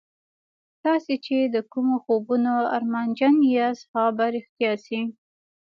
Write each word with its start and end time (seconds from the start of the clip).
تاسې 0.83 1.13
چې 1.25 1.37
د 1.55 1.57
کومو 1.71 1.95
خوبونو 2.03 2.53
ارمانجن 2.77 3.35
یاست 3.55 3.83
هغه 3.93 4.11
به 4.17 4.25
رښتیا 4.35 4.71
شي 4.85 5.01